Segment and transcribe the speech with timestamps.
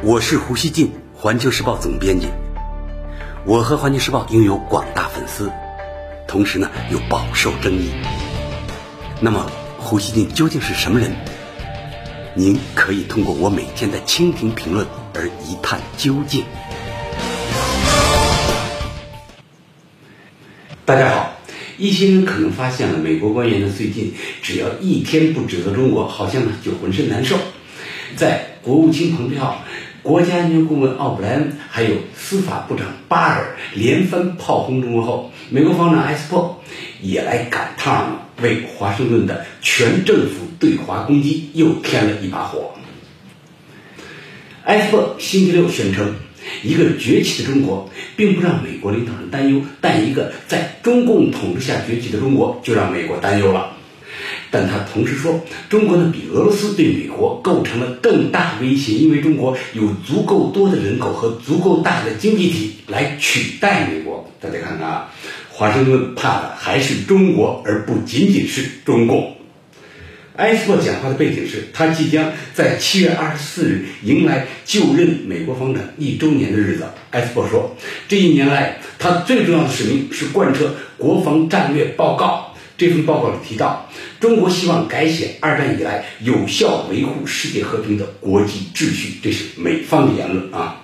[0.00, 2.28] 我是胡锡进，环球时报总编辑。
[3.44, 5.50] 我和环球时报拥有广大粉丝，
[6.28, 7.90] 同时呢又饱受争议。
[9.20, 11.10] 那么，胡锡进究竟是什么人？
[12.34, 16.44] 您可以通过我每天的蜻蜓评论而一探究竟。
[20.84, 21.32] 大家好，
[21.76, 27.36] 一些人可能发现了美国官员呢最近只要一天不指责中国，好像呢就浑身难受。
[28.16, 29.58] 在国务卿蓬佩奥、
[30.08, 36.62] 国家安全顾问奥布莱恩还有司法部长巴尔连番炮轰中国后，美国防长埃斯珀
[37.02, 42.70] 也来赶趟了，为华盛顿的全政府对华攻击又添了一把火。
[44.64, 46.14] 埃斯珀星期六宣称，
[46.62, 53.76] 一个崛起的中国并不让美国领导人担忧，但一个在中共统治下崛起的中国就让美国担忧了。
[54.50, 64.30] 但他同时说，中国呢比俄罗斯对美国构成了更大威胁，因为中国有足够多的人口和足够大的经济体来取代美国。
[64.40, 65.12] 大家看看啊，
[65.50, 69.36] 华盛顿怕的还是中国，而不仅仅是中共。
[70.36, 76.84] 埃斯珀讲话的背景是他即将在七月二十四日迎来就任美国方长一周年的日子。
[77.10, 77.74] 埃斯珀说，
[78.06, 82.54] 这一年来他最重要的使命是贯彻国防战略报告。
[82.76, 83.87] 这份报告里提到，
[84.20, 90.82] 中国希望改写二战以来有效维护世界和平的国际秩序，这是美方的言论啊。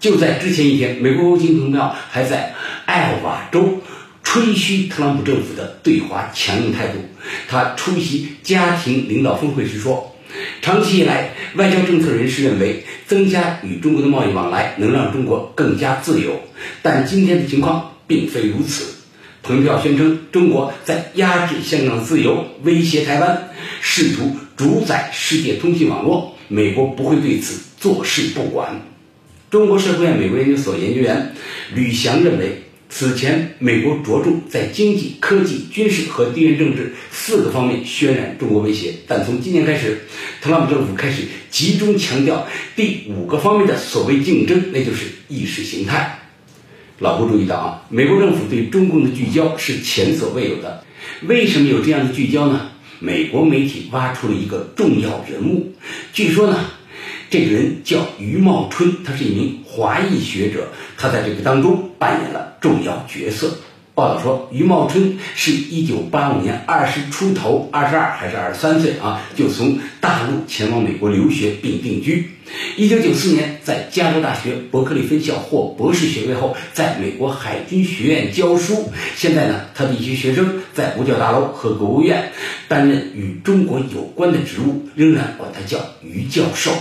[0.00, 2.54] 就在之前一天，美国国务卿蓬佩奥还在
[2.86, 3.80] 艾奥瓦州
[4.24, 6.98] 吹嘘特朗普政府的对华强硬态度。
[7.46, 10.16] 他出席家庭领导峰会时说，
[10.62, 16.40] 长期以来，外交政策人士认为增加与中国的贸易往来能让中国更加自由，
[16.80, 19.01] 但今天的情况并非如此。
[19.42, 28.80] 蓬佩奥宣称，中国在压制香港自由、威胁台湾、试图主宰世界通信网络，美国不会对此坐视不管。
[29.50, 31.34] 中国社科院美国研究所研究员
[31.74, 40.02] 吕翔认为，此前美国着重在经济、科技、军事和地缘政治四个方面渲染中国威胁，但从今年开始，
[40.40, 46.20] 特朗普政府开始集中强调第五个方面的所谓竞争，那就是意识形态。
[46.98, 50.84] 老胡注意到啊，美国政府对中共的聚焦是前所未有的。
[51.26, 52.68] 为什么有这样的聚焦呢？
[53.00, 55.72] 美国媒体挖出了一个重要人物，
[56.12, 56.56] 据说呢，
[57.30, 63.58] 这个人叫余茂春，他是一名华裔学者，他在这个当中扮演了重要角色。
[63.94, 72.30] 报道说，余茂春是一九八五年二十出头，二十二还是二十三岁啊，就从大陆前往美国留学并定居。
[72.76, 78.90] 一九九四年，在加州大学伯克利分校获博士学位后，在美国海军学院教书。
[79.16, 82.32] 现在呢，他的一些学生在五角大楼和国务院
[82.68, 86.72] 担任与中国有关的职务，仍然管他叫于教授。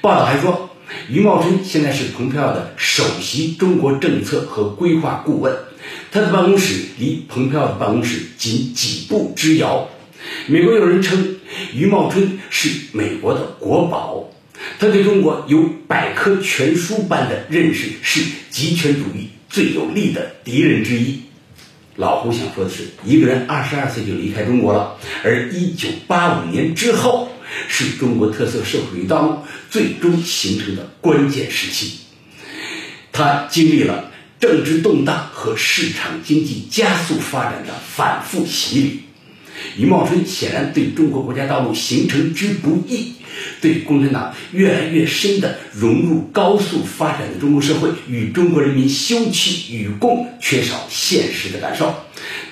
[0.00, 0.70] 报道还说，
[1.08, 5.54] 余茂春现在是蓬佩奥的首席中国政策和规划顾问。
[6.10, 9.88] 他的办公室离蓬佩奥的办公室仅几步之遥。
[10.46, 11.36] 美国有人称
[11.74, 14.28] 余茂春是美国的国宝，
[14.78, 21.20] 他对中国有百科全书般的认识，是极权主义最有力的敌人之一。
[21.96, 27.30] 老胡想说的是，一个人二十二岁就离开中国了，而一九八五年之后
[27.68, 29.38] 是中国特色社会主义道路
[29.70, 31.98] 最终形成的关键时期，
[33.12, 34.10] 他经历了。
[34.42, 39.00] 政治动荡和市场经济加速发展的反复洗礼，
[39.76, 43.12] 余茂春显然对中国国家道路形成之不易，
[43.60, 51.94] 对共产党越来越深的融入高速发展的中国社会与中国人民休戚与共缺少现实的感受。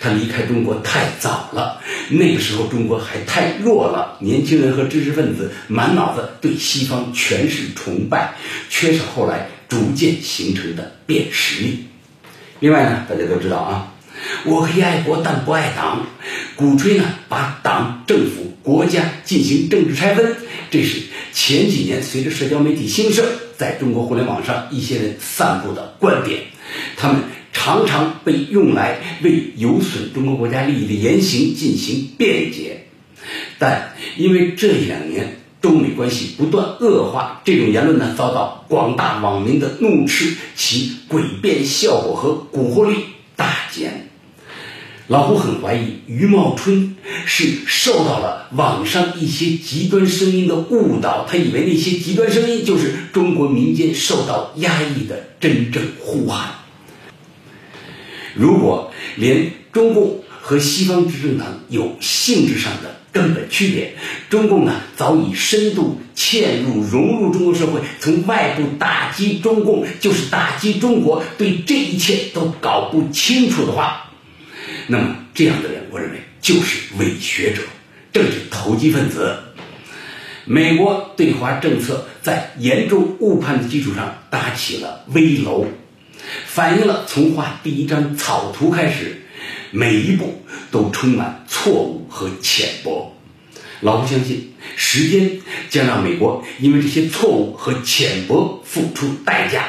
[0.01, 8.35] 他离开中国太早了，那个时候中国还太弱了，年轻人和知识分子满脑子对西方全是崇拜，
[8.69, 9.49] 缺少后来。
[9.71, 11.85] 逐渐形成的辨识力。
[12.59, 13.95] 另外呢，大家都知道啊，
[14.45, 16.05] 我可以爱国但不爱党，
[16.61, 20.37] 鼓吹呢把党、政府、国家进行政治拆分，
[20.71, 21.01] 这是
[21.33, 23.25] 前几年随着社交媒体兴盛，
[23.57, 26.43] 在中国互联网上一些人散布的观点。
[26.97, 27.23] 他们
[27.55, 32.85] 常常被用来为有损中国国家利益的言行进行辩解，
[33.59, 35.37] 但因为这一两年。
[35.63, 42.97] 中美关系不断恶化，这种言论呢遭到广大网民的怒斥，其诡辩效果和蛊惑力
[43.37, 44.10] 大减。
[45.11, 46.95] 老胡很怀疑余茂春
[47.27, 56.51] 是受到了网上一些极端声音的误导，他以为那些极端声音就是中国民间受到压抑的真正呼喊。
[58.37, 63.97] 如果连中共和西方执政党有性质上的根本区别。
[64.29, 71.25] 中共呢早已深度嵌入融入中国社会，从外部打击中共就是打击中国。
[71.37, 74.10] 对这一切都搞不清楚的话，
[74.91, 77.63] 那么这样的人，我认为就是伪学者、
[78.13, 79.39] 政治投机分子。
[80.45, 85.65] 美国对华政策在严重误判的基础上搭起了危楼，
[86.45, 89.23] 反映了从画第一张草图开始，
[89.71, 90.43] 每一步
[90.73, 93.17] 都充满错误和浅薄。
[93.83, 99.69] 老胡相信，时间将让美国因为这些错误和浅薄付出代价。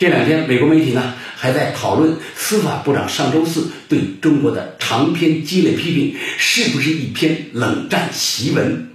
[0.00, 8.88] 这两天，美国媒体呢还在讨论司法部长上周四对中国的长篇激烈批评是不是一篇冷战檄文。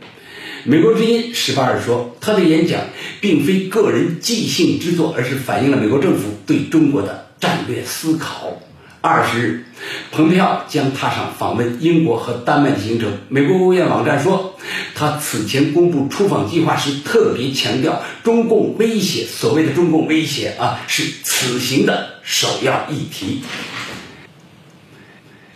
[0.63, 2.81] 美国之音十八日说，他的演讲
[3.21, 8.59] 并非个人即兴之作，而是反映了美国政府对中国的战略思考。
[9.07, 9.63] 二十日，
[10.11, 13.11] 蓬佩奥将踏上访问英国和丹麦的行程。
[13.29, 14.57] 美国国务院网站说，
[14.95, 23.43] 他此前公布出访计划时特别强调，中共威胁，所谓的中共威胁啊，是此行的首要议题。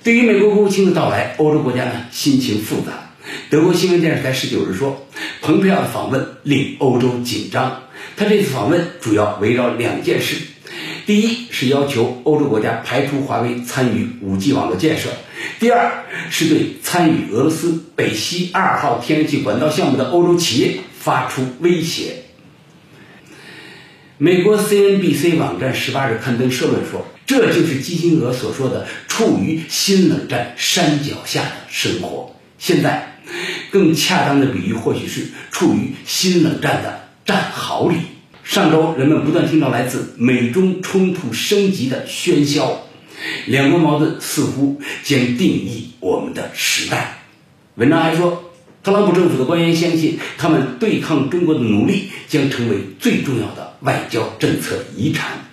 [0.03, 3.15] 对于美国国务卿的到来，欧洲国家呢心情复杂。
[3.49, 5.07] 德国新闻电视台十九日说，
[5.41, 7.81] 蓬佩奥的访问令欧洲紧张。
[8.15, 10.35] 他这次访问主要围绕两件事。
[11.09, 15.09] 第一是要求欧洲国家排除华为参与五 G 网络建设，
[15.59, 22.17] 第二是对参与俄罗斯北溪二号天然气管道项目的欧洲企业发出威胁。
[24.19, 32.35] 美国 CNBC 网站十八日刊登社论说，这就是基辛格所说的处于新冷战山脚下的生活。
[32.59, 33.19] 现在，
[33.71, 37.97] 更恰当的比喻或许是处于新冷战的战壕里。
[38.49, 42.79] 上周，人们不断听到来自美中冲突升级的喧嚣，
[43.45, 47.19] 两国矛盾似乎将定义我们的时代。
[47.75, 48.51] 文章还说，
[48.83, 55.45] 特朗普政府的官员相信，他们对抗中国的努力将成为最重要的外交政策遗产。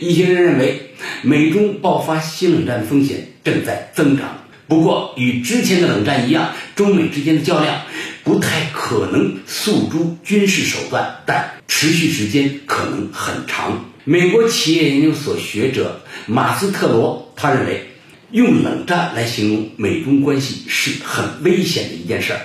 [0.00, 4.44] 一些人认为，美中爆发新冷战风险正在增长。
[4.66, 7.82] 不过，与之前的冷战一样，中美之间的较量
[8.28, 13.86] 不太可能诉诸军事手段，但持续时间可能很长。
[14.04, 17.88] 美国企业研究所学者马斯特罗他认为，
[18.32, 22.40] 用冷战来形容美中关系是很危险的一件事儿。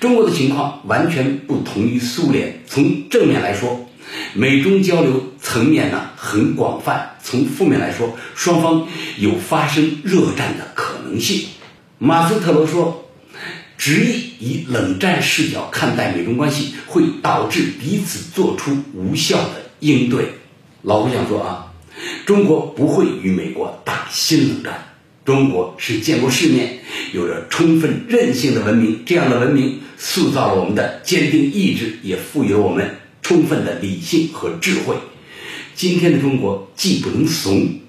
[0.00, 2.62] 中国的情况完全不同于苏联。
[2.66, 3.86] 从正面来说，
[4.32, 8.88] 美中交流层面呢很广泛；从负面来说，双方
[9.18, 11.48] 有发生热战的可能性。
[11.98, 13.04] 马斯特罗说
[13.78, 20.32] ：“执意以冷战视角看待美中关系，会导致彼此做出无效的应对。”
[20.82, 21.72] 老胡想说啊，
[22.26, 24.84] 中国不会与美国打新冷战。
[25.24, 26.78] 中国是见过世面、
[27.12, 34.96] 有着充分韧性的文明，这样的文明塑造了我们的坚定意志，也赋予了我们充分的理性和智慧。
[35.74, 37.80] 今天的中国既不能怂，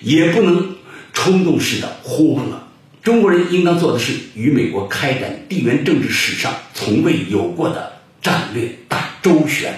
[0.00, 0.76] 也不能
[1.12, 2.68] 冲动式的慌了。
[3.02, 9.72] 中国人应当做的是与美国开展地缘政治史上从未有过的战略大周旋。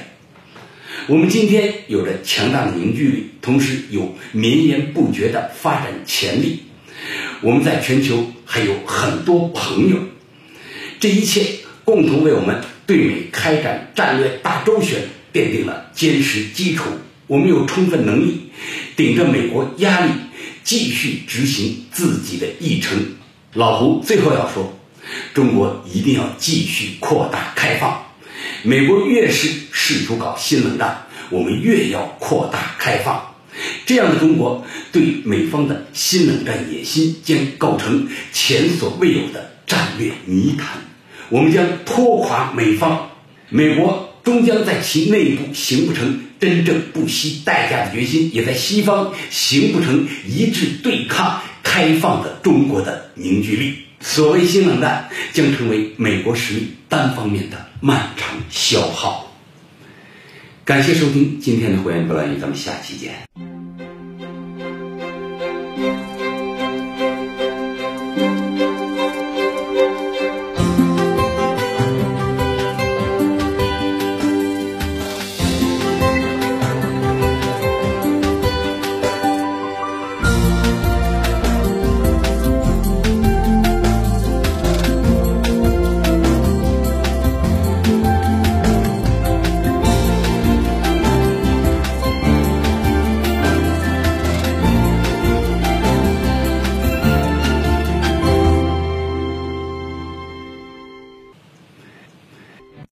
[1.07, 6.63] 我们今天有着强大的凝聚力，同时有绵延不绝的发展潜力。
[7.41, 9.97] 我们在全球还有很多朋友，
[10.99, 11.45] 这一切
[11.85, 15.00] 共同为我们对美开展战略大周旋
[15.33, 16.85] 奠定了坚实基础。
[17.29, 18.50] 我们有充分能力
[18.97, 20.11] 顶着美国压力。
[20.64, 22.99] 继续执行自己的议程。
[23.54, 24.78] 老胡最后要说，
[25.35, 28.02] 中国一定要继续扩大开放。
[28.62, 33.35] 美国越是试图搞新冷战，我们越要扩大开放。
[33.85, 40.78] 这样的中国对美方的新冷战野心将构成前所未有的战略泥潭。
[41.28, 43.11] 我们将拖垮美方，
[43.50, 46.21] 美国终将在其内部形不成。
[46.42, 53.78] 真正不惜代价的决心，也在西方形不成一致对抗开放的中国的凝聚力。
[54.00, 59.32] 所谓新冷战，将成为美国实力单方面的漫长消耗。
[60.64, 63.51] 感谢收听今天的会员不乱语，咱们下期见。